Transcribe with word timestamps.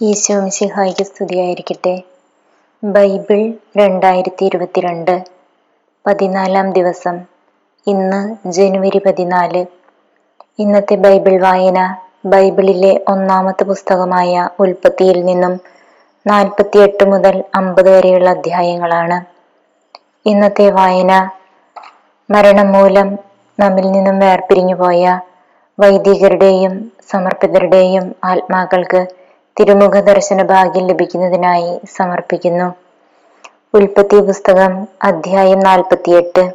ഈശോ 0.00 0.34
മിശിഹായ്ക്ക് 0.40 1.04
സ്തുതിയായിരിക്കട്ടെ. 1.04 1.94
ബൈബിൾ 2.82 3.38
രണ്ടായിരത്തി 3.76 4.44
ഇരുപത്തിരണ്ട് 4.44 5.12
പതിനാലാം 6.06 6.72
ദിവസം 6.72 7.16
ഇന്ന് 7.86 8.20
ജനുവരി 8.50 8.98
പതിനാല്. 8.98 9.62
ഇന്നത്തെ 10.58 10.96
ബൈബിൾ 10.96 11.40
വായന 11.40 11.78
ബൈബിളിലെ 12.26 12.92
ഒന്നാമത്തെ 13.08 13.64
പുസ്തകമായ 13.64 14.48
ഉൽപ്പത്തിയിൽ 14.60 15.24
നിന്നും 15.24 15.60
നാൽപ്പത്തിയെട്ട് 16.26 17.06
മുതൽ 17.06 17.44
അമ്പത് 17.54 17.90
വരെയുള്ള 17.90 18.30
അധ്യായങ്ങളാണ്. 18.30 19.18
ഇന്നത്തെ 20.26 20.70
വായന 20.70 21.12
മരണം 22.30 22.72
മൂലം 22.72 23.18
നമ്മിൽ 23.58 23.92
നിന്നും 23.92 24.18
വേർപിരിഞ്ഞു 24.18 24.74
പോയ 24.74 25.20
വൈദികരുടെയും 25.78 26.90
സമർപ്പിതരുടെയും 27.12 28.14
ആത്മാക്കൾക്ക് 28.24 29.00
തിരുമുഖ 29.60 30.00
ദർശന 30.00 30.42
ഭാഗ്യം 30.42 30.86
ലഭിക്കുന്നതിനായി 30.86 31.80
സമർപ്പിക്കുന്നു. 31.96 32.74
ഉൽപ്പത്തി 33.74 34.20
പുസ്തകം 34.20 34.88
അധ്യായം 35.02 35.60
നാൽപ്പത്തിയെട്ട്. 35.60 36.52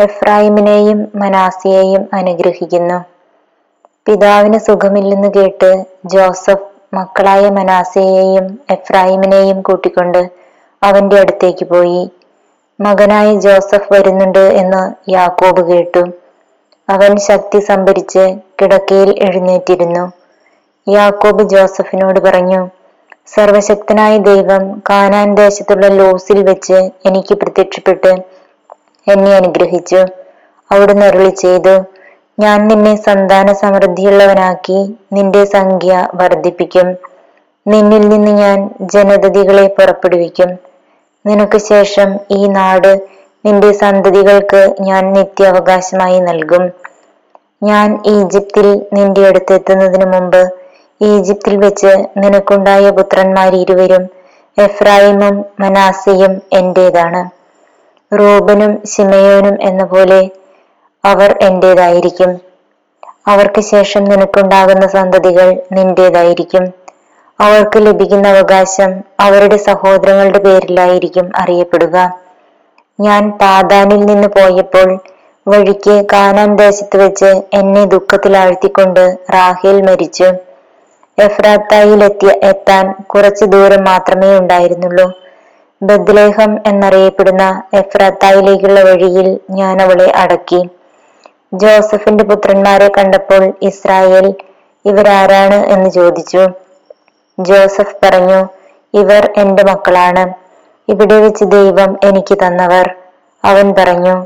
എഫ്രായിമിനെയും 0.00 1.08
മനാസിയെയും 1.14 2.08
അനുഗ്രഹിക്കുന്നു. 2.12 3.04
പിതാവിന് 4.06 4.58
സുഖമില്ലെന്ന് 4.58 5.28
കേട്ട് 5.28 5.84
ജോസഫ് 6.06 6.96
മക്കളായ 6.96 7.50
മനാസിയെയും 7.50 8.58
എഫ്രായിമിനെയും 8.70 9.62
കൂട്ടിക്കൊണ്ട് 9.62 10.30
അവന്റെ 10.82 11.20
അടുത്തേക്ക് 11.20 11.64
പോയി. 11.64 12.10
മകനായ 12.80 13.34
ജോസഫ് 13.34 13.92
വരുന്നുണ്ട് 13.92 14.44
എന്ന് 14.62 15.10
യാക്കോബ് 15.10 15.68
കേട്ടു. 15.68 16.04
അവൻ 16.88 17.16
ശക്തി 17.16 17.58
സംഭരിച്ച് 17.60 18.38
കിടക്കയിൽ 18.62 19.22
എഴുന്നേറ്റിരുന്നു. 19.22 20.21
യാക്കോബ് 20.86 21.42
ജോസഫിനോട് 21.42 22.20
പറഞ്ഞു 22.20 22.60
സർവശക്തനായ 23.34 24.18
ദൈവം 24.18 24.62
കാനാൻ 24.90 25.28
ദേശത്തുള്ള 25.34 25.86
ലോസിൽ 25.88 26.38
വെച്ച് 26.42 26.78
എനിക്ക് 27.08 27.34
പ്രത്യക്ഷപ്പെട്ട് 27.34 28.12
എന്നെ 29.06 29.30
അനുഗ്രഹിച്ചു. 29.36 30.00
അവിടുന്ന് 30.70 31.06
അരുളി 31.06 31.30
ചെയ്തു 31.44 31.74
ഞാൻ 32.40 32.68
നിന്നെ 32.68 32.94
സന്താന 32.96 33.52
സമൃദ്ധിയുള്ളവനാക്കി 33.52 34.78
നിന്റെ 35.12 35.44
സംഖ്യ 35.44 36.08
വർദ്ധിപ്പിക്കും. 36.14 36.88
നിന്നിൽ 37.66 38.08
നിന്ന് 38.08 38.32
ഞാൻ 38.44 38.70
ജനതതികളെ 38.94 39.66
പുറപ്പെടുവിക്കും. 39.78 40.50
നിനക്ക് 41.24 41.58
ശേഷം 41.72 42.08
ഈ 42.30 42.40
നാട് 42.48 42.92
നിന്റെ 43.46 43.72
സന്തതികൾക്ക് 43.72 44.62
ഞാൻ 44.80 45.12
നിത്യാവകാശമായി 45.12 46.20
നൽകും. 46.20 46.64
ഞാൻ 47.62 47.88
ഈജിപ്തിൽ 48.06 48.68
നിന്റെ 48.92 49.22
അടുത്തെത്തുന്നതിന് 49.28 50.06
മുമ്പ് 50.14 50.42
ഈജിപ്തിൽ 51.02 51.56
വെച്ച് 51.56 51.92
നിനക്കുണ്ടായ 52.16 52.90
പുത്രന്മാർ 52.90 53.54
ഇരുവരും 53.54 54.02
എഫ്രായിമും 54.58 55.44
മനാസയും 55.60 56.42
എന്റേതാണ്. 56.52 57.22
റൂബനും 58.12 58.82
ശിമയോനും 58.84 59.62
എന്ന 59.62 59.84
പോലെ 59.84 60.20
അവർ 61.04 61.38
എന്റേതായിരിക്കും. 61.40 62.32
അവർക്ക് 63.26 63.60
ശേഷം 63.60 64.04
നിനക്കുണ്ടാകുന്ന 64.04 64.86
സന്തതികൾ 64.88 65.48
നിന്റേതായിരിക്കും. 65.72 66.64
അവർക്ക് 67.40 67.78
ലഭിക്കുന്ന 67.78 68.28
അവകാശം 68.28 68.90
അവരുടെ 69.20 69.56
സഹോദരങ്ങളുടെ 69.56 70.38
പേരിലായിരിക്കും 70.38 71.32
അറിയപ്പെടുക. 71.36 71.96
ഞാൻ 73.00 73.30
പാതാനിൽ 73.30 74.06
നിന്ന് 74.06 74.28
പോയപ്പോൾ 74.28 74.88
വഴിക്ക് 75.46 76.06
കാനാൻ 76.12 76.56
ദേശത്ത് 76.56 76.96
വെച്ച് 76.96 77.30
എന്നെ 77.54 77.84
ദുഃഖത്തിലാഴ്ത്തിക്കൊണ്ട് 77.84 79.04
റാഹേൽ 79.30 79.82
മരിച്ചു. 79.82 80.28
എഫ്രാത്തായിൽ 81.18 82.04
എത്തിയ 82.04 82.30
എത്താൻ 82.42 82.92
കുറച്ചു 83.02 83.44
ദൂരം 83.44 83.84
മാത്രമേ 83.84 84.38
ഉണ്ടായിരുന്നുള്ളൂ. 84.38 85.06
ബദ്ലേഹം 85.82 86.58
എന്നറിയപ്പെടുന്ന 86.66 87.62
എഫ്രാത്തായിലേക്കുള്ള 87.74 88.80
വഴിയിൽ 88.80 89.40
ഞാൻ 89.50 89.82
അവളെ 89.82 90.12
അടക്കി. 90.12 90.60
ജോസഫിന്റെ 91.54 92.24
പുത്രന്മാരെ 92.24 92.88
കണ്ടപ്പോൾ 92.88 93.52
ഇസ്രായേൽ 93.62 94.34
ഇവരാരാണ്? 94.84 95.66
എന്ന് 95.66 95.90
ചോദിച്ചു. 95.90 96.42
ജോസഫ് 97.38 97.96
പറഞ്ഞു 98.02 98.40
ഇവർ 98.94 99.32
എന്റെ 99.36 99.62
മക്കളാണ്. 99.62 100.24
ഇവിടെ 100.88 101.20
വെച്ച് 101.20 101.44
ദൈവം 101.44 101.98
എനിക്ക് 102.04 102.34
തന്നവർ. 102.34 102.86
അവൻ 103.44 103.74
പറഞ്ഞു 103.78 104.16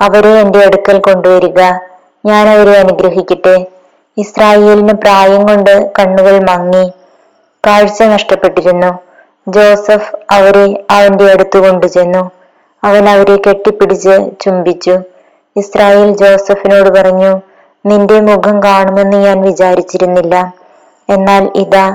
അവരെ 0.00 0.40
എന്റെ 0.40 0.64
അടുക്കൽ 0.64 0.98
കൊണ്ടുവരിക. 0.98 1.60
ഞാൻ 2.26 2.48
അവരെ 2.48 2.78
അനുഗ്രഹിക്കട്ടെ. 2.78 3.56
ഇസ്രായേലിന് 4.22 4.94
പ്രായം 5.04 5.42
കൊണ്ട് 5.46 5.74
കണ്ണുകൾ 5.98 6.36
മങ്ങി 6.50 6.84
കാഴ്ച 7.64 8.02
നഷ്ടപ്പെട്ടിരുന്നു. 8.14 8.90
ജോസഫ് 9.48 10.10
അവരെ 10.36 10.64
അവന്റെ 10.90 11.26
അടുത്ത് 11.32 11.58
കൊണ്ടുചെന്നു. 11.58 12.22
അവൻ 12.82 13.04
അവരെ 13.08 13.36
കെട്ടിപ്പിടിച്ച് 13.36 14.14
ചുംബിച്ചു. 14.42 14.94
ഇസ്രായേൽ 15.56 16.10
ജോസഫിനോട് 16.16 16.90
പറഞ്ഞു 16.98 17.32
നിന്റെ 17.84 18.20
മുഖം 18.20 18.62
കാണുമെന്ന് 18.62 19.16
ഞാൻ 19.16 19.38
വിചാരിച്ചിരുന്നില്ല. 19.40 20.34
എന്നാൽ 21.08 21.44
ഇതാ 21.56 21.86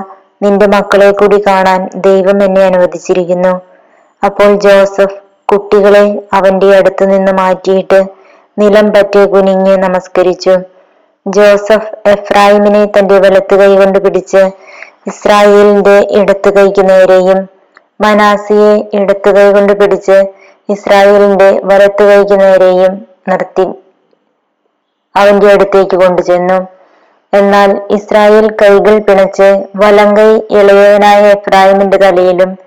നിന്റെ 0.42 0.66
മക്കളെ 0.66 1.10
കൂടി 1.10 1.38
കാണാൻ 1.46 1.82
ദൈവം 2.06 2.38
എന്നെ 2.44 2.62
അനുവദിച്ചിരിക്കുന്നു. 2.64 3.54
അപ്പോൾ 4.22 4.50
ജോസഫ് 4.56 5.18
കുട്ടികളെ 5.52 6.04
അവന്റെ 6.32 6.68
അടുത്ത് 6.76 7.04
നിന്ന് 7.10 7.32
മാറ്റിയിട്ട് 7.32 8.00
നിലം 8.58 8.86
പറ്റി 8.94 9.20
കുനിഞ്ഞ് 9.26 9.76
നമസ്കരിച്ചു. 9.76 10.54
ജോസഫ് 11.26 12.08
എഫ്രായിമിനെ 12.08 12.84
തന്റെ 12.84 13.18
വലത്ത് 13.18 13.54
കൈ 13.60 13.76
കൊണ്ട് 13.76 13.98
പിടിച്ച് 13.98 14.42
ഇസ്രായേലിന്റെ 15.06 16.06
ഇടത്ത് 16.10 16.50
കൈക്ക് 16.56 16.88
നേരെയും 16.88 17.48
മനാസിയെ 18.00 18.72
ഇടത്ത് 19.00 19.30
കൈ 19.36 19.52
കൊണ്ട് 19.52 19.72
പിടിച്ച് 19.72 20.18
ഇസ്രായേലിന്റെ 20.70 21.60
വലത്ത് 21.64 22.04
കൈക്ക് 22.10 22.40
നേരെയും 22.40 23.06
നിർത്തി. 23.28 23.66
അവന്റെ 25.14 25.52
അടുത്തേക്ക് 25.52 25.96
കൊണ്ടുചെന്നു. 25.96 26.58
എന്നാൽ 27.32 27.80
ഇസ്രായേൽ 27.90 28.46
കൈകൾ 28.62 28.98
പിണച്ച് 28.98 29.48
വലങ്കൈ 29.76 30.30
ഇളയവനായ 30.58 31.20
എഫ്രായിമിന്റെ 31.28 31.96
തലയിലും 31.96 32.58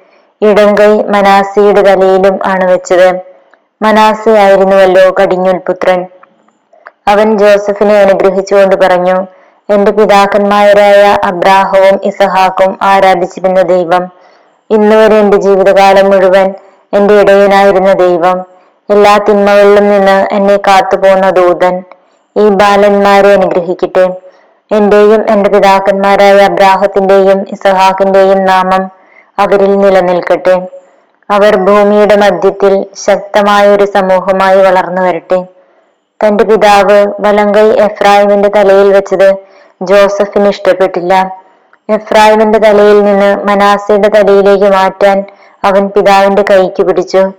ഇടങ്കൈ 0.42 0.94
മനാസിയുടെ 1.16 1.82
തലയിലും 1.82 2.40
ആണ് 2.46 2.72
വെച്ചത്. 2.72 3.10
മനാസി 3.82 4.30
ആയിരുന്നുവല്ലോ 4.30 5.14
കടിഞ്ഞുൽ 5.22 5.58
പുത്രൻ 5.58 6.00
അവൻ 7.10 7.38
ജോസഫിനെ 7.38 7.96
അനുഗ്രഹിച്ചുകൊണ്ട് 8.00 8.76
പറഞ്ഞു 8.76 9.18
എന്റെ 9.70 9.92
പിതാക്കന്മാരായ 9.92 11.18
അബ്രാഹവും 11.24 12.00
ഇസഹാക്കും 12.04 12.80
ആരാധിച്ചിരുന്ന 12.82 13.62
ദൈവം. 13.62 14.04
ഇന്നുവരെ 14.70 15.16
എന്റെ 15.16 15.38
ജീവിതകാലം 15.38 16.12
മുഴുവൻ 16.12 16.54
എന്റെ 16.94 17.14
ഇടയനായിരുന്ന 17.14 17.94
ദൈവം. 17.94 18.38
എല്ലാ 18.90 19.18
തിന്മകളിലും 19.18 19.90
നിന്ന് 19.90 20.28
എന്നെ 20.36 20.58
കാത്തുപോകുന്ന 20.58 21.30
ദൂതൻ. 21.30 21.84
ഈ 22.36 22.50
ബാലന്മാരെ 22.50 23.34
അനുഗ്രഹിക്കട്ടെ. 23.34 24.06
എന്റെയും 24.72 25.30
എന്റെ 25.30 25.50
പിതാക്കന്മാരായ 25.50 26.40
അബ്രാഹത്തിന്റെയും 26.42 27.46
ഇസഹാക്കിന്റെയും 27.50 28.46
നാമം 28.46 28.84
അവരിൽ 29.40 29.78
നിലനിൽക്കട്ടെ. 29.78 30.56
അവർ 31.30 31.56
ഭൂമിയുടെ 31.58 32.16
മധ്യത്തിൽ 32.16 32.86
ശക്തമായ 33.06 33.68
ഒരു 33.68 33.86
സമൂഹമായി 33.86 34.58
വളർന്നു 34.58 35.02
വരട്ടെ 35.02 35.40
തന്റെ 36.24 36.44
പിതാവ് 36.44 37.06
വലങ്കൈ 37.20 37.70
എഫ്രായിമിന്റെ 37.72 38.50
തലയിൽ 38.50 38.94
വെച്ചത് 38.94 39.30
ജോസഫിന് 39.82 40.48
ഇഷ്ടപ്പെട്ടില്ല. 40.48 41.14
എഫ്രായിമിന്റെ 41.90 42.60
തലയിൽ 42.60 43.04
നിന്ന് 43.04 43.46
മനാസയുടെ 43.48 44.08
തലയിലേക്ക് 44.08 44.66
മാറ്റാൻ 44.66 45.24
അവൻ 45.64 45.88
പിതാവിന്റെ 45.88 46.42
കൈക്ക് 46.42 46.84
പിടിച്ചു. 46.84 47.32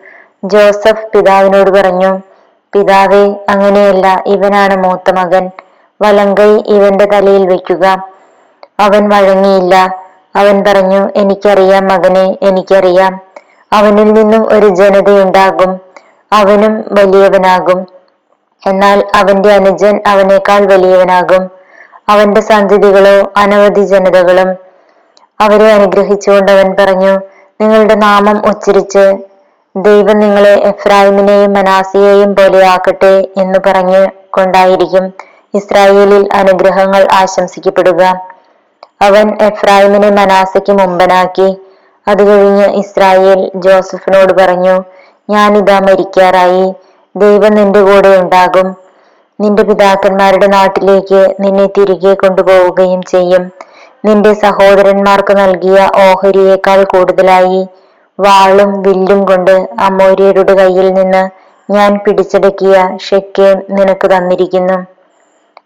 ജോസഫ് 0.44 1.06
പിതാവിനോട് 1.06 1.70
പറഞ്ഞു 1.70 2.18
പിതാവേ 2.72 3.34
അങ്ങനെയല്ല 3.48 4.22
ഇവനാണ് 4.26 4.76
മൂത്ത 4.76 5.10
മകൻ. 5.10 5.50
വലങ്കൈ 6.02 6.50
ഇവന്റെ 6.66 7.04
തലയിൽ 7.04 7.46
വെക്കുക. 7.46 7.84
അവൻ 8.80 9.08
വഴങ്ങിയില്ല. 9.08 9.74
അവൻ 10.36 10.64
പറഞ്ഞു 10.64 11.10
എനിക്കറിയാം 11.16 11.88
മകനെ 11.88 12.38
എനിക്കറിയാം. 12.42 13.20
അവനിൽ 13.72 14.12
നിന്നും 14.12 14.52
ഒരു 14.52 14.68
ജനതയുണ്ടാകും. 14.68 15.80
അവനും 16.32 16.84
വലിയവനാകും. 16.92 17.99
എന്നാൽ 18.62 18.98
അവന്റെ 19.14 19.52
അനുജൻ 19.52 20.00
അവനേക്കാൾ 20.06 20.60
വലിയവനാകും. 20.66 21.50
അവന്റെ 22.08 22.40
സന്തതികളോ 22.40 23.32
അനവധി 23.36 23.84
ജനതകളും 23.86 24.50
അവരെ 25.40 25.72
അനുഗ്രഹിച്ചുകൊണ്ട് 25.72 26.52
അവൻ 26.52 26.76
പറഞ്ഞു 26.78 27.12
നിങ്ങളുടെ 27.60 27.94
നാമം 27.94 28.46
ഉച്ചരിച്ച് 28.50 29.04
ദൈവം 29.74 30.18
നിങ്ങളെ 30.18 30.54
എഫ്രാഹിമിനെയും 30.62 31.52
മനാസിയെയും 31.52 32.34
പോലെയാക്കട്ടെ 32.34 33.14
എന്ന് 33.36 33.58
പറഞ്ഞ് 33.66 34.02
കൊണ്ടായിരിക്കും 34.30 35.04
ഇസ്രായേലിൽ 35.54 36.28
അനുഗ്രഹങ്ങൾ 36.32 37.08
ആശംസിക്കപ്പെടുക. 37.12 38.02
അവൻ 39.02 39.36
എഫ്രാഹിമിനെ 39.40 40.10
മനാസയ്ക്ക് 40.10 40.72
മുമ്പനാക്കി 40.72 41.48
അത് 42.08 42.22
കഴിഞ്ഞ് 42.28 42.66
ഇസ്രായേൽ 42.82 43.50
ജോസഫിനോട് 43.54 44.32
പറഞ്ഞു 44.32 44.76
ഞാനിതാ 45.30 45.78
മരിക്കാറായി. 45.78 46.66
ദൈവം 47.14 47.54
നിന്റെ 47.54 47.80
കൂടെ 47.82 48.20
ഉണ്ടാകും. 48.20 48.68
നിന്റെ 49.40 49.62
പിതാക്കന്മാരുടെ 49.62 50.46
നാട്ടിലേക്ക് 50.46 51.34
നിന്നെ 51.40 51.66
തിരികെ 51.66 52.14
കൊണ്ടുപോവുകയും 52.14 53.02
ചെയ്യും. 53.02 53.44
നിന്റെ 54.04 54.32
സഹോദരന്മാർക്ക് 54.34 55.38
നൽകിയ 55.38 55.78
ഓഹരിയേക്കാൾ 56.06 56.84
കൂടുതലായി 56.84 57.60
വാളും 58.18 58.82
വില്ലും 58.82 59.24
കൊണ്ട് 59.24 59.54
അമോര്യരുടെ 59.80 60.54
കയ്യിൽ 60.54 60.94
നിന്ന് 60.94 61.22
ഞാൻ 61.70 61.98
പിടിച്ചടക്കിയ 62.04 62.74
ഷെക്കേം 62.98 63.62
നിനക്ക് 63.70 64.06
തന്നിരിക്കുന്നു. 64.10 64.78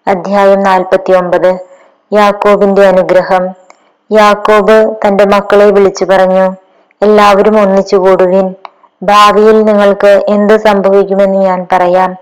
അധ്യായം 0.06 0.62
നാൽപ്പത്തി 0.62 1.12
ഒമ്പത് 1.12 1.50
യാക്കോബിന്റെ 2.12 2.86
അനുഗ്രഹം. 2.86 3.44
യാക്കോബ് 4.10 4.76
തന്റെ 5.02 5.24
മക്കളെ 5.24 5.66
വിളിച്ചു 5.70 6.04
പറഞ്ഞു 6.04 6.46
എല്ലാവരും 7.02 7.60
ഒന്നിച്ചു 7.60 7.96
കൂടുവിൻ 7.96 8.46
ഭാവിയിൽ 9.02 9.62
നിങ്ങൾക്ക് 9.62 10.24
എന്ത് 10.28 10.56
സംഭവിക്കുമെന്ന് 10.56 11.38
ഞാൻ 11.38 11.66
പറയാം. 11.72 12.16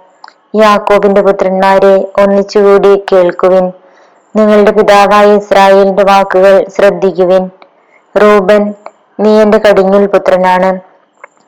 യാക്കോബിന്റെ 0.55 1.23
പുത്രന്മാരെ 1.23 1.97
ഒന്നിച്ചുകൂടി 1.97 3.05
കേൾക്കുവിൻ. 3.13 3.73
നിങ്ങളുടെ 4.37 4.71
പിതാവായ 4.71 5.37
ഇസ്രായേലിന്റെ 5.37 6.03
വാക്കുകൾ 6.03 6.67
ശ്രദ്ധിക്കുവിൻ. 6.69 7.51
റൂബൻ 8.23 8.75
നീ 9.21 9.41
എന്റെ 9.41 9.59
കടിഞ്ഞുൽ 9.59 10.07
പുത്രനാണ്. 10.07 10.81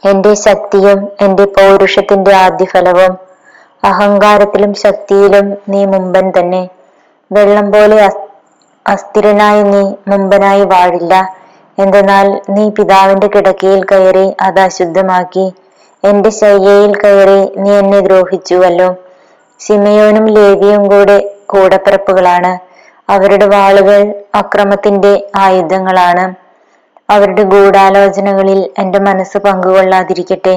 എന്റെ 0.09 0.35
ശക്തിയും 0.35 1.09
എന്റെ 1.21 1.45
പൗരുഷത്തിന്റെ 1.45 2.35
ആദ്യഫലവും 2.35 3.19
അഹങ്കാരത്തിലും 3.85 4.75
ശക്തിയിലും 4.75 5.57
നീ 5.69 5.85
മുമ്പൻ 5.85 6.33
തന്നെ. 6.39 6.69
വെള്ളം 7.33 7.73
പോലെ 7.73 8.05
അസ്- 8.05 8.21
അസ്ഥിരനായി 8.87 9.63
നീ 9.63 9.93
മുമ്പനായി 10.09 10.65
വാഴില്ല. 10.65 11.35
എന്തെന്നാൽ 11.79 12.27
നീ 12.51 12.71
പിതാവിന്റെ 12.71 13.27
കിടക്കയിൽ 13.27 13.85
കയറി 13.85 14.27
അത് 14.43 14.61
അശുദ്ധമാക്കി 14.61 15.47
എന്റെ 16.05 16.31
ശയ്യയിൽ 16.41 16.93
കയറി 16.97 17.41
നീ 17.57 17.71
എന്നെ 17.79 18.01
ദ്രോഹിച്ചുവല്ലോ. 18.01 18.89
സിമയോനും 19.61 20.27
ലേവിയും 20.37 20.89
കൂടെ 20.89 21.17
കൂടപ്പിറപ്പുകളാണ്. 21.47 22.53
അവരുടെ 23.09 23.47
വാളുകൾ 23.47 24.01
അക്രമത്തിന്റെ 24.35 25.13
ആയുധങ്ങളാണ്. 25.37 26.25
അവരുടെ 27.09 27.43
ഗൂഢാലോചനകളിൽ 27.45 28.61
എന്റെ 28.79 28.99
മനസ്സ് 28.99 29.39
പങ്കുകൊള്ളാതിരിക്കട്ടെ. 29.39 30.55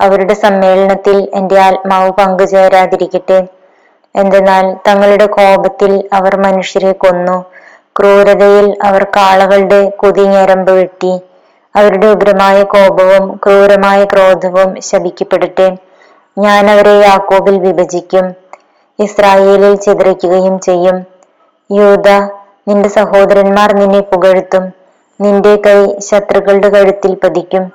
അവരുടെ 0.00 0.34
സമ്മേളനത്തിൽ 0.34 1.28
എന്റെ 1.34 1.60
ആത്മാവ് 1.60 2.10
പങ്കുചേരാതിരിക്കട്ടെ. 2.12 3.40
എന്തെന്നാൽ 4.14 4.64
തങ്ങളുടെ 4.88 5.26
കോപത്തിൽ 5.36 5.92
അവർ 6.12 6.36
മനുഷ്യരെ 6.46 6.92
കൊന്നു. 7.04 7.36
ക്രൂരതയിൽ 7.96 8.76
അവർ 8.82 9.04
കാളകളുടെ 9.04 9.88
കുതിഞ്ഞരമ്പ് 9.88 10.72
വെട്ടി. 10.72 11.20
അവരുടെ 11.76 12.06
ഉഗ്രമായ 12.06 12.62
കോപവും 12.62 13.40
ക്രൂരമായ 13.46 14.04
ക്രോധവും 14.04 14.80
ശപിക്കപ്പെടട്ടെ. 14.80 15.76
ഞാൻ 16.38 16.70
അവരെ 16.70 16.90
യാക്കോബിൽ 16.90 17.58
വിഭജിക്കും 17.58 18.34
ഇസ്രായേലിൽ 18.98 19.74
ചിതറിക്കുകയും 19.76 20.60
ചെയ്യും. 20.60 21.06
യൂത 21.70 22.08
നിന്റെ 22.68 22.88
സഹോദരന്മാർ 22.88 23.74
നിന്നെ 23.74 24.00
പുകഴ്ത്തും 24.00 24.64
നിന്റെ 25.20 25.56
കൈ 25.66 25.94
ശത്രുക്കളുടെ 25.98 26.68
കഴുത്തിൽ 26.68 27.14
പതിക്കും. 27.14 27.72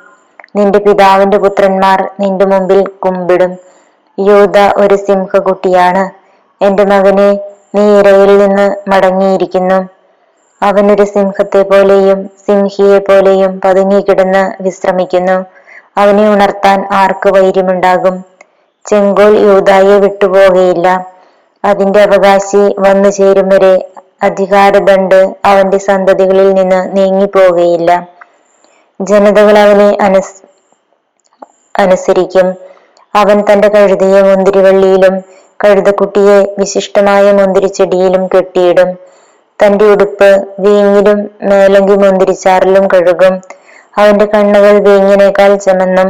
നിന്റെ 0.55 0.79
പിതാവിന്റെ 0.79 1.37
പുത്രന്മാർ 1.37 2.09
നിന്റെ 2.19 2.45
മുമ്പിൽ 2.45 2.87
കുമ്പിടും. 2.87 3.57
യൂത 4.19 4.57
ഒരു 4.77 4.95
സിംഹകുട്ടിയാണ്. 4.95 6.03
എന്റെ 6.61 6.85
മകനെ 6.85 7.29
നീ 7.75 7.99
ഇരയിൽ 7.99 8.37
നിന്ന് 8.37 8.89
മടങ്ങിയിരിക്കുന്നു. 8.89 9.96
അവൻ 10.61 10.91
ഒരു 10.91 11.03
സിംഹത്തെ 11.03 11.61
പോലെയും 11.61 12.29
സിംഹിയെ 12.45 12.99
പോലെയും 12.99 13.59
പതുങ്ങിക്കിടന്ന് 13.65 14.43
വിശ്രമിക്കുന്നു. 14.61 15.37
അവനെ 15.97 16.23
ഉണർത്താൻ 16.33 16.79
ആർക്ക് 17.01 17.29
വൈര്യമുണ്ടാകും? 17.35 18.15
ചെങ്കോൽ 18.85 19.33
യൂതായെ 19.47 19.95
വിട്ടുപോകുകയില്ല 19.99 20.87
അതിന്റെ 21.63 21.99
അവകാശി 22.01 22.63
വന്നു 22.79 23.09
ചേരും 23.09 23.49
വരെ 23.49 23.73
അധികാരദണ്ട് 24.23 25.19
അവന്റെ 25.45 25.77
സന്തതികളിൽ 25.77 26.53
നിന്ന് 26.53 26.97
നീങ്ങിപ്പോകുകയില്ല 26.97 27.91
ജനതകൾ 28.99 29.57
അവനെ 29.57 29.89
അനുസ് 30.05 30.35
അനുസരിക്കും. 31.79 32.47
അവൻ 33.15 33.37
തന്റെ 33.49 33.67
കഴുതയെ 33.67 34.21
മുന്തിരിവള്ളിയിലും 34.21 35.15
കഴുതക്കുട്ടിയെ 35.63 36.37
വിശിഷ്ടമായ 36.59 37.25
മുന്തിരിച്ചെടിയിലും 37.31 38.27
കെട്ടിയിടും. 38.27 38.89
തന്റെ 39.59 39.85
ഉടുപ്പ് 39.93 40.29
വീഞ്ഞിലും 40.63 41.19
മേലങ്കി 41.49 41.95
മുന്തിരിച്ചാറിലും 42.03 42.87
കഴുകും. 42.87 43.35
അവന്റെ 43.99 44.25
കണ്ണുകൾ 44.25 44.73
വീഞ്ഞിനേക്കാൾ 44.87 45.51
ചമന്നും 45.57 46.09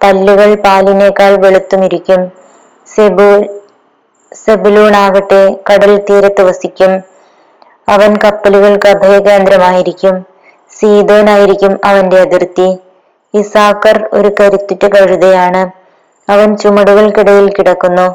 പല്ലുകൾ 0.00 0.50
പാലിനേക്കാൾ 0.64 1.32
വെളുത്തുമിരിക്കും. 1.44 2.22
സെബു 2.88 3.28
സെബുലൂണാകട്ടെ 4.32 5.42
കടൽ 5.68 5.92
തീരത്ത് 6.08 6.42
വസിക്കും 6.48 6.92
അവൻ 7.88 8.10
കപ്പലുകൾക്ക് 8.24 8.88
അഭയകേന്ദ്രമായിരിക്കും. 8.88 10.14
സീതോനായിരിക്കും 10.72 11.72
അവന്റെ 11.84 12.18
അതിർത്തി. 12.20 12.68
ഇസാക്കർ 13.34 13.96
ഒരു 14.12 14.30
കരുത്തുറ്റ 14.40 14.84
കഴുതയാണ്. 14.94 15.62
അവൻ 16.28 16.56
ചുമടുകൾക്കിടയിൽ 16.56 17.48
കിടക്കുന്നു. 17.56 18.06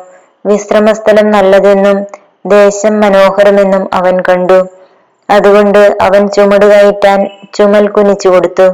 വിശ്രമസ്ഥലം 0.45 1.27
നല്ലതെന്നും 1.31 1.97
ദേശം 2.45 2.99
മനോഹരമെന്നും 2.99 3.89
അവൻ 3.93 4.21
കണ്ടു. 4.21 4.59
അതുകൊണ്ട് 5.29 5.97
അവൻ 6.01 6.27
ചുമട് 6.27 6.65
കയറ്റാൻ 6.65 7.19
ചുമൽ 7.53 7.87
കുനിച്ചു 7.87 8.29
കൊടുത്തു. 8.29 8.67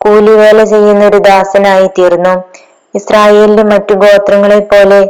കൂലിവേല 0.00 0.64
ചെയ്യുന്ന 0.64 1.06
ഒരു 1.06 1.18
ദാസനായി 1.18 1.88
തീർന്നു. 1.98 2.34
ഇസ്രായേലിന്റെ 2.94 3.62
മറ്റു 3.62 3.94
ഗോത്രങ്ങളെ 3.94 4.58
പോലെ 4.58 5.00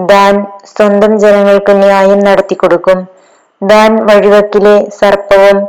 ദാൻ 0.00 0.46
സ്വന്തം 0.64 1.18
ജനങ്ങൾക്ക് 1.18 1.72
ന്യായം 1.72 2.18
നടത്തി 2.18 2.54
കൊടുക്കും. 2.54 3.06
ദാൻ 3.62 4.06
വഴിവക്കിലെ 4.06 4.86
സർപ്പവും 5.00 5.64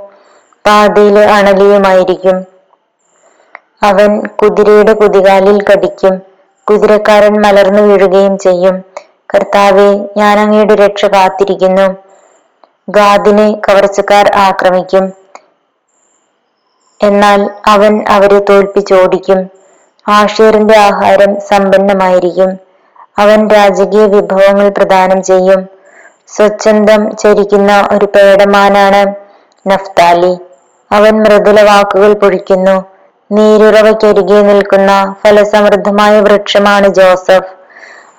പാതയിലെ 0.65 1.25
അണലിയുമായിരിക്കും. 1.25 2.43
അവൻ 3.83 4.19
കുതിരയുടെ 4.19 4.93
കുതികാലിൽ 4.93 5.61
കടിക്കും. 5.61 6.21
കുതിരക്കാരൻ 6.67 7.41
മലർന്നു 7.41 7.81
വീഴുകയും 7.81 8.37
ചെയ്യും. 8.37 8.83
കർത്താവെ 9.33 9.99
ഞാൻ 10.17 10.39
അങ്ങയുടെ 10.39 10.75
രക്ഷ 10.75 11.05
കാത്തിരിക്കുന്നു. 11.05 11.95
ഗാദിനെ 12.89 13.51
കവർച്ചക്കാർ 13.51 14.31
ആക്രമിക്കും. 14.35 15.13
എന്നാൽ 17.03 17.49
അവൻ 17.67 18.05
അവരെ 18.07 18.39
തോൽപ്പിച്ചോടിക്കും 18.39 19.49
ആഷേറിന്റെ 20.09 20.77
ആഹാരം 20.77 21.39
സമ്പന്നമായിരിക്കും. 21.39 22.59
അവൻ 23.19 23.49
രാജകീയ 23.49 24.05
വിഭവങ്ങൾ 24.05 24.69
പ്രദാനം 24.69 25.23
ചെയ്യും. 25.23 25.67
സ്വച്ഛന്തം 26.27 27.17
ചരിക്കുന്ന 27.17 27.87
ഒരു 27.91 28.05
പേടമാനാണ് 28.05 29.15
നഫ്താലി. 29.67 30.37
അവൻ 30.91 31.23
മൃദുല 31.23 31.61
വാക്കുകൾ 31.61 32.13
പൊഴിക്കുന്നു. 32.13 32.83
നീരുറവയ്ക്കരികെ 33.31 34.41
നിൽക്കുന്ന 34.41 35.15
ഫലസമൃദ്ധമായ 35.23 36.21
വൃക്ഷമാണ് 36.21 36.87
ജോസഫ്. 36.87 37.62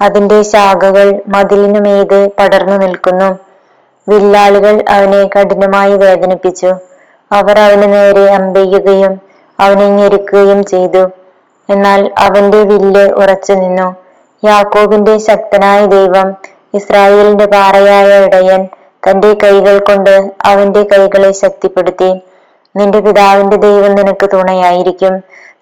അതിന്റെ 0.05 0.43
ശാഖകൾ 0.43 1.21
മതിലിനു 1.29 1.81
മീതെ 1.81 2.31
പടർന്നു 2.39 2.77
നിൽക്കുന്നു. 2.77 3.31
വില്ലാളികൾ 4.07 4.85
അവനെ 4.89 5.27
കഠിനമായി 5.27 5.93
വേദനിപ്പിച്ചു. 5.97 6.71
അവർ 7.33 7.59
അവന് 7.59 7.93
നേരെ 7.93 8.25
അമ്പെയ്യുകയും 8.35 9.21
അവനെ 9.61 9.87
ഞെരുക്കുകയും 9.89 10.65
ചെയ്തു. 10.65 11.03
എന്നാൽ 11.69 12.11
അവന്റെ 12.19 12.63
വില്ല് 12.63 13.13
ഉറച്ചു 13.13 13.53
നിന്നു. 13.53 13.89
യാക്കോബിന്റെ 14.43 15.19
ശക്തനായ 15.19 15.87
ദൈവം 15.87 16.29
ഇസ്രായേലിന്റെ 16.75 17.47
പാറയായ 17.47 18.25
ഇടയൻ 18.25 18.69
തന്റെ 19.03 19.35
കൈകൾ 19.43 19.79
കൊണ്ട് 19.79 20.15
അവന്റെ 20.45 20.83
കൈകളെ 20.83 21.33
ശക്തിപ്പെടുത്തി. 21.33 22.11
നിന്റെ 22.75 23.01
പിതാവിന്റെ 23.01 23.57
ദൈവം 23.57 23.95
നിനക്ക് 23.95 24.27
തുണയായിരിക്കും. 24.33 25.15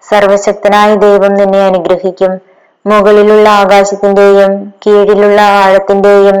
സർവശക്തനായ 0.09 0.95
ദൈവം 0.95 1.33
നിന്നെ 1.33 1.65
അനുഗ്രഹിക്കും. 1.65 2.52
മുകളിലുള്ള 2.85 3.49
ആകാശത്തിന്റെയും 3.49 4.73
കീഴിലുള്ള 4.83 5.41
ആഴത്തിന്റെയും 5.63 6.37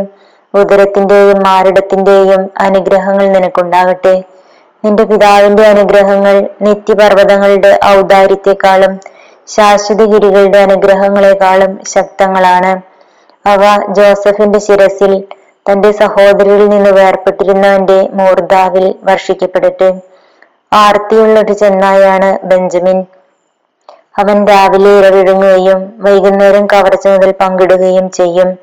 ഉദരത്തിന്റെയും 0.53 1.37
മാരടത്തിന്റെയും 1.43 2.41
അനുഗ്രഹങ്ങൾ 2.59 3.25
നിനക്കുണ്ടാകട്ടെ. 3.35 4.15
നിന്റെ 4.83 5.03
പിതാവിന്റെ 5.03 5.63
അനുഗ്രഹങ്ങൾ 5.63 6.35
നിത്യപർവതങ്ങളുടെ 6.61 7.79
ഔദാര്യത്തെക്കാളും 7.85 8.93
ശാശ്വതഗിരികളുടെ 9.47 10.57
അനുഗ്രഹങ്ങളെക്കാളും 10.57 11.71
ശക്തങ്ങളാണ്. 11.93 12.73
അവ 13.45 13.61
ജോസഫിന്റെ 13.97 14.59
ശിരസിൽ 14.59 15.13
തന്റെ 15.65 15.91
സഹോദരിയിൽ 15.91 16.69
നിന്ന് 16.69 16.91
വേർപ്പെട്ടിരുന്നവന്റെ 16.91 17.99
മൂർധാവിൽ 18.13 18.85
വർഷിക്കപ്പെടട്ടെ. 19.03 19.89
ആർത്തിയുള്ള 20.71 21.39
ഒരു 21.39 21.53
ചെന്നായാണ് 21.53 22.29
ബെഞ്ചമിൻ. 22.51 22.99
അവൻ 24.19 24.47
രാവിലെ 24.47 24.89
ഇരവിഴുങ്ങുകയും 24.99 25.93
വൈകുന്നേരം 25.97 26.67
കവർച്ച 26.67 27.07
മുതൽ 27.07 27.31
പങ്കിടുകയും 27.31 28.11
ചെയ്യും. 28.11 28.57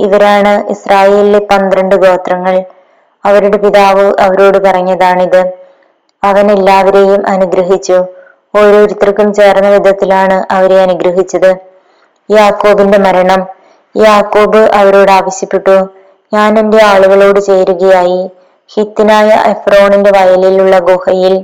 ഇവരാണ് 0.00 0.70
ഇസ്രായേലിലെ 0.70 1.38
പന്ത്രണ്ട് 1.38 1.94
ഗോത്രങ്ങൾ. 1.94 2.62
അവരുടെ 3.24 3.56
പിതാവ് 3.56 4.14
അവരോട് 4.20 4.58
പറഞ്ഞതാണിത്. 4.58 5.52
അവൻ 6.24 6.52
എല്ലാവരെയും 6.52 7.28
അനുഗ്രഹിച്ചു. 7.28 8.04
ഓരോരുത്തർക്കും 8.54 9.34
ചേർന്ന 9.34 9.68
വിധത്തിലാണ് 9.68 10.54
അവരെ 10.54 10.82
അനുഗ്രഹിച്ചത്. 10.82 11.50
യാക്കോബിന്റെ 12.30 12.98
മരണം. 12.98 13.46
യാക്കോബ് 13.96 14.56
അവരോട് 14.56 15.10
ആവശ്യപ്പെട്ടു. 15.10 15.76
ഞാൻ 16.32 16.58
എന്റെ 16.58 16.84
ആളുകളോട് 16.84 17.40
ചേരുകയായി. 17.40 18.30
ഹിത്തിനായ 18.70 19.30
എഫ്രോണിന്റെ 19.46 20.10
വയലിലുള്ള 20.10 20.78
ഗുഹയിൽ 20.78 21.34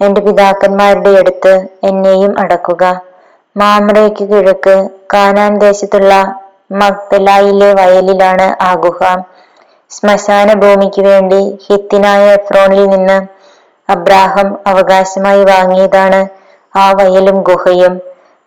എന്റെ 0.00 0.20
പിതാക്കന്മാരുടെ 0.20 1.12
അടുത്ത് 1.20 1.52
എന്നെയും 1.84 2.32
അടക്കുക. 2.38 2.82
മാമ്രയ്ക്ക് 3.56 4.24
കിഴക്ക് 4.30 4.74
കാനാൻ 5.12 5.52
ദേശത്തുള്ള 5.58 6.12
മക്തലായിലെ 6.72 7.70
വയലിലാണ് 7.74 8.46
ആ 8.62 8.70
ഗുഹ 8.84 9.00
ശ്മശാന 9.90 10.48
ഭൂമിക്ക് 10.62 11.02
വേണ്ടി 11.02 11.40
ഹിത്തിനായ 11.64 12.22
എഫ്രോണിൽ 12.38 12.84
നിന്ന് 12.90 13.18
അബ്രാഹം 13.88 14.48
അവകാശമായി 14.66 15.42
വാങ്ങിയതാണ് 15.44 16.20
ആ 16.74 16.86
വയലും 16.92 17.36
ഗുഹയും. 17.42 17.94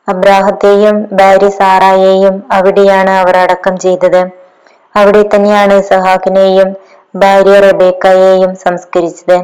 അബ്രാഹത്തെയും 0.07 0.95
ഭാര്യ 1.11 1.49
സാറായെയും 1.57 2.35
അവിടെയാണ് 2.51 3.11
അവർ 3.21 3.35
അടക്കം 3.37 3.75
ചെയ്തത്. 3.77 4.21
അവിടെ 4.95 5.21
തന്നെയാണ് 5.25 5.75
സഹാക്കിനെയും 5.91 6.69
ഭാര്യ 7.15 7.55
റബേക്കയെയും 7.65 8.51
സംസ്കരിച്ചത്. 8.63 9.37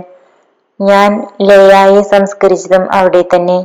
ഞാൻ 0.79 1.12
ലയായെ 1.41 2.01
സംസ്കരിച്ചതും 2.03 2.84
അവിടെ 2.91 3.22
തന്നെ. 3.34 3.60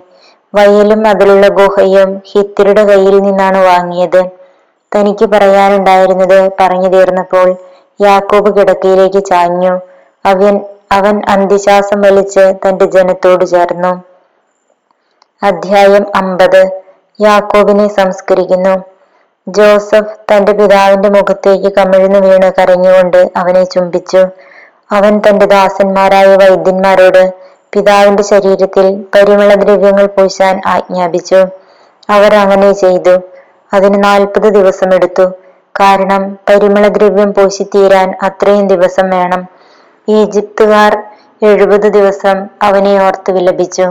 വയലും 0.55 1.00
അതിലുള്ള 1.09 1.49
ഗുഹയും 1.59 2.11
ഹിത്തരുടെ 2.31 2.85
കയ്യിൽ 2.85 3.17
നിന്നാണ് 3.21 3.59
വാങ്ങിയത്. 3.64 4.23
തനിക്ക് 4.93 5.26
പറയാനുണ്ടായിരുന്നത് 5.26 6.38
പറഞ്ഞു 6.61 6.88
തീർന്നപ്പോൾ 6.88 7.49
യാക്കോബ് 8.00 8.50
കിടക്കയിലേക്ക് 8.57 9.21
ചാഞ്ഞു. 9.25 9.73
അവൻ 10.25 10.55
അവൻ 10.93 11.17
അന്ത്യശ്വാസം 11.29 12.00
വലിച്ച് 12.00 12.45
തന്റെ 12.62 12.87
ജനത്തോട് 12.87 13.45
ചേർന്നു. 13.45 13.93
അധ്യായം 15.43 16.07
അമ്പത്. 16.14 16.62
യാക്കോബിനെ 17.19 17.88
സംസ്കരിക്കുന്നു. 17.99 18.75
ജോസഫ് 19.47 20.17
തന്റെ 20.31 20.52
പിതാവിന്റെ 20.52 21.09
മുഖത്തേക്ക് 21.09 21.71
കമിഴ്ന്നു 21.79 22.19
വീണ് 22.19 22.52
കരഞ്ഞുകൊണ്ട് 22.59 23.21
അവനെ 23.37 23.64
ചുംബിച്ചു. 23.64 24.23
അവൻ 24.92 25.18
തന്റെ 25.18 25.47
ദാസന്മാരായ 25.47 26.37
വൈദ്യന്മാരോട് 26.37 27.23
പിതാവിന്റെ 27.75 28.23
ശരീരത്തിൽ 28.23 29.04
പരിമള 29.14 29.54
ദ്രവ്യങ്ങൾ 29.54 30.06
പൂശാൻ 30.06 30.61
ആജ്ഞാപിച്ചു. 30.66 31.40
അവർ 32.11 32.35
അങ്ങനെ 32.35 32.73
ചെയ്തു. 32.73 33.14
അതിന് 33.75 34.04
നാൽപ്പത് 34.04 34.49
ദിവസം 34.49 34.94
എടുത്തു. 34.94 35.26
കാരണം 35.80 36.38
പരിമള 36.49 36.88
ദ്രവ്യം 36.88 37.35
പൂശിത്തീരാൻ 37.35 38.14
അത്രയും 38.23 38.68
ദിവസം 38.68 39.11
വേണം. 39.11 39.42
ഈജിപ്തുകാർ 40.09 40.92
എഴുപത് 41.42 41.87
ദിവസം 41.92 42.47
അവനെ 42.62 43.06
ഓർത്ത് 43.06 43.30
വിലപിച്ചു. 43.30 43.87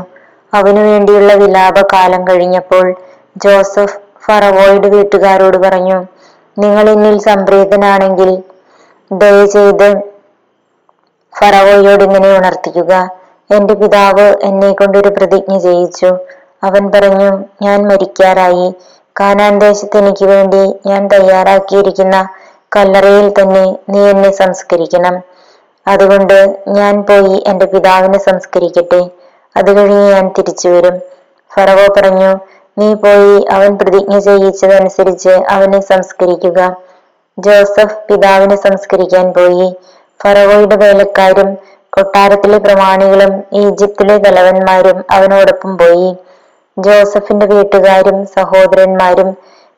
അവനു 0.53 0.79
വേണ്ടിയുള്ള 0.79 1.33
വിലാപകാലം 1.33 2.27
കഴിഞ്ഞപ്പോൾ 2.27 2.85
ജോസഫ് 3.37 3.97
ഫറവോയുടെ 4.25 4.89
വീട്ടുകാരോട് 4.89 5.57
പറഞ്ഞു 5.57 5.97
നിങ്ങൾ 6.57 6.89
എന്നിൽ 6.89 7.17
സംപ്രീതനാണെങ്കിൽ 7.19 8.29
ദയചെയ്ത് 9.11 9.89
ഫറവോയോട് 11.33 12.03
ഇങ്ങനെ 12.03 12.37
ഉണർത്തിക്കുക. 12.37 12.93
എന്റെ 13.49 13.73
പിതാവ് 13.73 14.35
എന്നെ 14.43 14.71
കൊണ്ടൊരു 14.71 15.09
പ്രതിജ്ഞ 15.09 15.57
ചെയ്യിച്ചു. 15.57 16.09
അവൻ 16.63 16.91
പറഞ്ഞു 16.91 17.29
ഞാൻ 17.61 17.87
മരിക്കാറായി. 17.87 18.67
കാനാൻ 19.19 19.59
ദേശത്ത് 19.59 19.97
എനിക്ക് 19.97 20.25
വേണ്ടി 20.25 20.61
ഞാൻ 20.85 21.07
തയ്യാറാക്കിയിരിക്കുന്ന 21.07 22.17
കല്ലറയിൽ 22.75 23.33
തന്നെ 23.39 23.63
നീ 23.89 24.09
എന്നെ 24.09 24.31
സംസ്കരിക്കണം. 24.31 25.15
അതുകൊണ്ട് 25.87 26.37
ഞാൻ 26.67 27.01
പോയി 27.01 27.43
എന്റെ 27.47 27.65
പിതാവിനെ 27.65 28.19
സംസ്കരിക്കട്ടെ. 28.19 29.01
അത് 29.55 29.77
കഴിഞ്ഞ് 29.77 30.13
ഞാൻ 30.13 30.27
തിരിച്ചു 30.37 30.67
വരും. 30.69 30.95
ഫറവോ 31.51 31.85
പറഞ്ഞു 31.97 32.31
നീ 32.77 32.93
പോയി 32.93 33.45
അവൻ 33.51 33.77
പ്രതിജ്ഞ 33.77 34.19
ചെയ്യിച്ചതനുസരിച്ച് 34.19 35.33
അവനെ 35.49 35.79
സംസ്കരിക്കുക. 35.81 36.59
ജോസഫ് 37.37 37.97
പിതാവിനെ 38.09 38.55
സംസ്കരിക്കാൻ 38.55 39.33
പോയി. 39.33 39.67
ഫറവോയുടെ 40.23 40.75
വേലക്കാരും 40.75 41.49
കൊട്ടാരത്തിലെ 41.89 42.57
പ്രമാണികളും 42.57 43.43
ഈജിപ്തിലെ 43.53 44.17
തലവന്മാരും 44.17 45.05
അവനോടൊപ്പം 45.11 45.77
പോയി. 45.77 46.09
ജോസഫിന്റെ 46.77 47.45
വീട്ടുകാരും 47.45 48.25
സഹോദരന്മാരും 48.25 49.29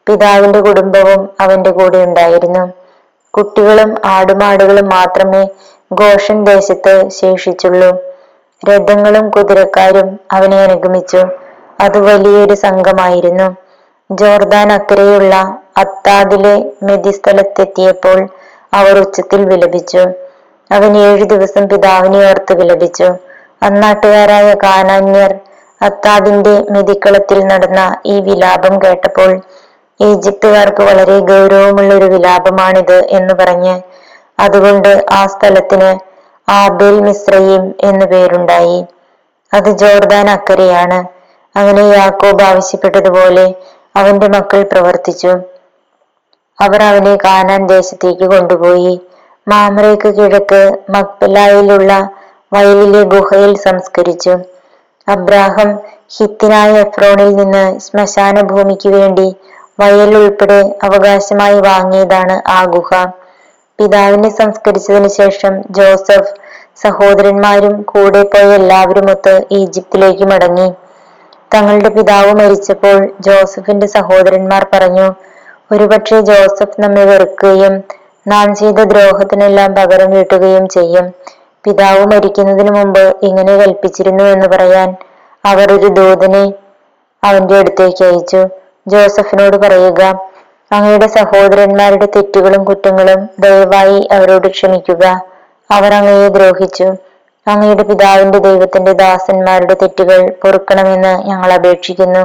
പിതാവിന്റെ 0.08 0.62
കുടുംബവും 0.62 1.30
അവന്റെ 1.40 1.72
കൂടെ 1.72 1.98
ഉണ്ടായിരുന്നു. 1.98 2.64
കുട്ടികളും 3.34 3.96
ആടുമാടുകളും 4.06 4.90
മാത്രമേ 4.90 5.44
ഘോഷൻ 5.94 6.44
ദേശത്ത് 6.44 7.10
ശേഷിച്ചുള്ളൂ. 7.10 7.92
രഥങ്ങളും 8.70 9.30
കുതിരക്കാരും 9.30 10.20
അവനെ 10.32 10.64
അനുഗമിച്ചു. 10.64 11.22
അത് 11.80 11.98
വലിയൊരു 11.98 12.54
സംഘമായിരുന്നു. 12.56 13.48
ജോർദാൻ 14.12 14.72
അക്കരെയുള്ള 14.72 15.36
അത്താദിലെ 15.78 16.56
മെതിസ്ഥലത്തെത്തിയപ്പോൾ 16.84 18.20
അവർ 18.74 19.00
ഉച്ചത്തിൽ 19.00 19.46
വിലപിച്ചു. 19.46 20.04
അവൻ 20.72 20.98
ഏഴു 20.98 21.24
ദിവസം 21.24 21.68
പിതാവിനെ 21.68 22.30
ഓർത്ത് 22.30 22.54
വിലപിച്ചു. 22.54 23.08
അന്നാട്ടുകാരായ 23.64 24.54
കാനാന്യർ 24.64 25.32
അത്താദിന്റെ 25.82 26.66
മെതിക്കളത്തിൽ 26.72 27.46
നടന്ന 27.46 27.82
ഈ 28.06 28.20
വിലാപം 28.20 28.82
കേട്ടപ്പോൾ 28.82 29.32
ഈജിപ്തുകാർക്ക് 30.00 30.84
വളരെ 30.84 31.20
ഗൗരവമുള്ള 31.20 31.94
ഒരു 31.94 32.06
വിലാപമാണിത് 32.06 33.06
എന്ന് 33.10 33.34
പറഞ്ഞ് 33.34 33.76
അതുകൊണ്ട് 34.40 35.06
ആ 35.12 35.28
സ്ഥലത്തിന് 35.28 35.90
ആബേൽ 36.52 37.00
മിശ്രയും 37.00 37.76
എന്നു 37.82 38.06
പേരുണ്ടായി. 38.06 38.80
അത് 39.54 39.70
ജോർദാൻ 39.78 40.30
അക്കരയാണ്. 40.30 41.00
അങ്ങനെ 41.56 41.82
യാക്കോബ് 41.82 42.44
ആവശ്യപ്പെട്ടതുപോലെ 42.44 43.46
അവന്റെ 43.96 44.28
മക്കൾ 44.28 44.64
പ്രവർത്തിച്ചു. 44.64 45.32
അവർ 46.60 46.82
അവനെ 46.82 47.16
കാനാൻ 47.16 47.68
ദേശത്തേക്ക് 47.68 48.24
കൊണ്ടുപോയി. 48.24 48.94
മാമറയ്ക്ക് 49.48 50.10
കിഴക്ക് 50.18 50.62
മക്പലായിലുള്ള 50.90 51.92
വയലിലെ 52.54 53.02
ഗുഹയിൽ 53.04 53.54
സംസ്കരിച്ചു. 53.68 54.34
അബ്രാഹം 55.08 55.70
ഹിത്തിനായ 56.16 56.72
എഫ്രോണിൽ 56.86 57.36
നിന്ന് 57.36 57.80
ശ്മശാന 57.80 58.42
ഭൂമിക്ക് 58.42 58.90
വേണ്ടി 58.90 59.28
വയൽ 59.80 60.12
ഉൾപ്പെടെ 60.18 60.60
അവകാശമായി 60.84 61.60
വാങ്ങിയതാണ് 61.62 62.36
ആ 62.48 62.60
ഗുഹ. 62.66 62.92
പിതാവിനെ 63.80 64.30
സംസ്കരിച്ചതിന് 64.30 65.10
ശേഷം 65.20 65.54
ജോസഫ് 65.78 66.34
സഹോദരന്മാരും 66.84 67.82
കൂടെ 67.82 68.22
പോയ 68.24 68.50
എല്ലാവരും 68.56 69.08
ഒത്ത് 69.12 69.34
ഈജിപ്തിലേക്ക് 69.52 70.26
മടങ്ങി. 70.26 70.70
തങ്ങളുടെ 71.52 71.90
പിതാവ് 71.90 72.34
മരിച്ചപ്പോൾ 72.42 72.98
ജോസഫിന്റെ 73.22 73.88
സഹോദരന്മാർ 73.88 74.66
പറഞ്ഞു 74.74 75.08
ഒരുപക്ഷെ 75.72 76.20
ജോസഫ് 76.30 76.82
നമ്മെ 76.82 77.04
വെറുക്കുകയും 77.06 77.76
നാം 78.28 78.56
ചെയ്ത 78.56 78.80
ദ്രോഹത്തിനെല്ലാം 78.84 79.76
പകരം 79.76 80.12
വീട്ടുകയും 80.12 80.68
ചെയ്യും. 80.68 81.06
പിതാവ് 81.64 82.06
മരിക്കുന്നതിന് 82.06 82.72
മുമ്പ് 82.72 83.16
ഇങ്ങനെ 83.24 83.58
കൽപ്പിച്ചിരുന്നു 83.58 84.24
എന്ന് 84.24 84.48
പറയാൻ 84.48 84.90
അവർ 85.46 85.74
ഒരു 85.74 85.88
ദൂതനെ 85.88 86.44
അവന്റെ 87.24 87.58
അടുത്തേക്ക് 87.58 88.04
അയച്ചു. 88.04 88.42
ജോസഫിനോട് 88.88 89.58
പറയുക 89.58 90.02
അങ്ങയുടെ 90.72 91.08
സഹോദരന്മാരുടെ 91.08 92.08
തെറ്റുകളും 92.16 92.64
കുറ്റങ്ങളും 92.64 93.30
ദയവായി 93.40 94.08
അവരോട് 94.12 94.48
ക്ഷമിക്കുക. 94.48 95.04
അവർ 95.72 95.94
അങ്ങയെ 95.94 96.28
ദ്രോഹിച്ചു. 96.28 96.88
അങ്ങയുടെ 97.48 97.84
പിതാവിന്റെ 97.84 98.38
ദൈവത്തിന്റെ 98.38 98.94
ദാസന്മാരുടെ 98.94 99.74
തെറ്റുകൾ 99.82 100.30
പൊറുക്കണമെന്ന് 100.44 101.28
ഞങ്ങൾ 101.28 101.54
അപേക്ഷിക്കുന്നു. 101.54 102.24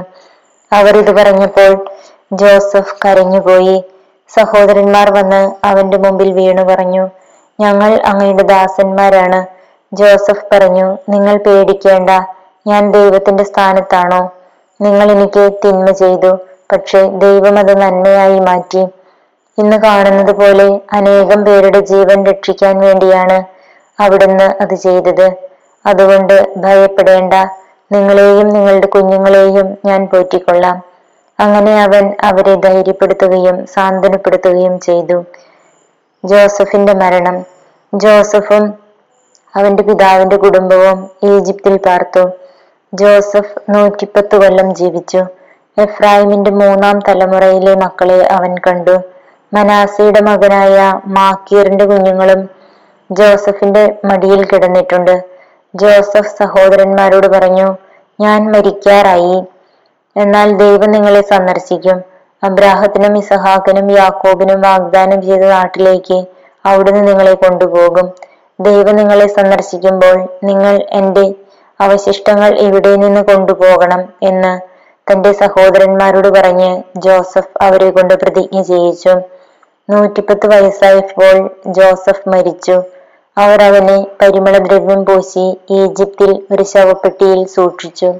അവർ 0.72 0.96
ഇത് 0.96 1.16
പറഞ്ഞപ്പോൾ 1.16 1.72
ജോസഫ് 2.32 2.94
കരഞ്ഞുപോയി. 3.04 3.76
സഹോദരന്മാർ 4.30 5.08
വന്ന് 5.10 5.40
അവന്റെ 5.64 5.98
മുമ്പിൽ 5.98 6.30
വീണു 6.32 6.62
പറഞ്ഞു 6.62 7.04
ഞങ്ങൾ 7.58 7.90
അങ്ങയുടെ 8.04 8.44
ദാസന്മാരാണ്. 8.52 9.40
ജോസഫ് 9.92 10.46
പറഞ്ഞു 10.52 10.86
നിങ്ങൾ 11.08 11.34
പേടിക്കേണ്ട 11.36 12.10
ഞാൻ 12.66 12.82
ദൈവത്തിന്റെ 12.92 13.44
സ്ഥാനത്താണോ? 13.44 14.22
നിങ്ങൾ 14.80 15.06
എനിക്ക് 15.12 15.44
തിന്മ 15.64 15.90
ചെയ്തു 16.00 16.32
പക്ഷേ 16.72 17.00
ദൈവം 17.24 17.58
അത് 17.58 17.72
നന്മയായി 17.82 18.38
മാറ്റി. 18.40 18.82
ഇന്ന് 19.58 19.76
കാണുന്നത് 19.78 20.32
പോലെ 20.40 20.66
അനേകം 20.92 21.44
പേരുടെ 21.44 21.80
ജീവൻ 21.92 22.18
രക്ഷിക്കാൻ 22.26 22.74
വേണ്ടിയാണ് 22.80 23.38
അവിടുന്ന് 23.98 24.48
അത് 24.62 24.74
ചെയ്തത്. 24.76 25.26
അതുകൊണ്ട് 25.84 26.36
ഭയപ്പെടേണ്ട 26.56 27.34
നിങ്ങളെയും 27.90 28.48
നിങ്ങളുടെ 28.48 28.86
കുഞ്ഞുങ്ങളെയും 28.86 29.66
ഞാൻ 29.84 30.00
പോറ്റിക്കൊള്ളാം. 30.06 30.76
അങ്ങനെ 31.38 31.82
അവൻ 31.82 32.14
അവരെ 32.24 32.54
ധൈര്യപ്പെടുത്തുകയും 32.54 33.66
സാന്ത്വനപ്പെടുത്തുകയും 33.66 34.80
ചെയ്തു. 34.80 35.24
ജോസഫിന്റെ 36.24 36.94
മരണം. 36.94 37.44
ജോസഫും 37.94 38.74
അവന്റെ 39.56 39.82
പിതാവിന്റെ 39.82 40.36
കുടുംബവും 40.36 41.10
ഈജിപ്തിൽ 41.24 41.76
പാർത്തു. 41.76 42.28
ജോസഫ് 42.94 43.58
നൂറ്റിപ്പത്ത് 43.70 44.36
കൊല്ലം 44.36 44.74
ജീവിച്ചു. 44.74 45.26
എഫ്രാഹിമിന്റെ 45.78 46.50
മൂന്നാം 46.50 46.98
തലമുറയിലെ 47.08 47.74
മക്കളെ 47.74 48.26
അവൻ 48.26 48.54
കണ്ടു. 48.58 49.00
മനാസയുടെ 49.54 50.20
മകനായ 50.20 51.00
മാക്കീറിന്റെ 51.06 51.84
കുഞ്ഞുങ്ങളും 51.84 52.48
ജോസഫിന്റെ 53.10 53.98
മടിയിൽ 54.04 54.44
കിടന്നിട്ടുണ്ട്. 54.44 55.24
ജോസഫ് 55.74 56.36
സഹോദരന്മാരോട് 56.36 57.26
പറഞ്ഞു 57.26 57.76
ഞാൻ 58.20 58.52
മരിക്കാറായി. 58.52 59.36
എന്നാൽ 60.16 60.56
ദൈവം 60.56 60.90
നിങ്ങളെ 60.90 61.20
സന്ദർശിക്കും. 61.20 61.98
അബ്രാഹത്തിനും 62.42 63.18
ഇസഹാക്കിനും 63.18 63.90
യാക്കോബിനും 63.90 64.60
വാഗ്ദാനം 64.60 65.22
ചെയ്ത 65.22 65.44
നാട്ടിലേക്ക് 65.48 66.18
അവിടുന്ന് 66.64 67.08
നിങ്ങളെ 67.08 67.34
കൊണ്ടുപോകും. 67.34 68.06
ദൈവം 68.58 68.96
നിങ്ങളെ 68.96 69.26
സന്ദർശിക്കുമ്പോൾ 69.26 70.16
നിങ്ങൾ 70.44 70.74
എന്റെ 70.92 71.24
അവശിഷ്ടങ്ങൾ 71.80 72.58
ഇവിടെ 72.58 72.96
നിന്ന് 72.96 73.22
കൊണ്ടുപോകണം 73.22 74.02
എന്ന് 74.22 74.52
തന്റെ 75.06 75.32
സഹോദരന്മാരോട് 75.32 76.28
പറഞ്ഞ് 76.28 76.70
ജോസഫ് 76.98 77.52
അവരെ 77.60 77.90
കൊണ്ട് 77.90 78.14
പ്രതിജ്ഞ 78.14 78.62
ചെയ്യിച്ചു. 78.62 79.14
നൂറ്റിപ്പത്ത് 79.88 80.46
വയസ്സായപ്പോൾ 80.46 81.34
ജോസഫ് 81.66 82.28
മരിച്ചു. 82.28 82.76
അവർ 83.36 83.62
അവനെ 83.62 84.06
പരിമളദ്രവ്യം 84.22 85.04
പൂശി 85.04 85.44
ഈജിപ്തിൽ 85.70 86.30
ഒരു 86.52 86.62
ശവപ്പെട്ടിയിൽ 86.62 87.44
സൂക്ഷിച്ചു. 87.46 88.10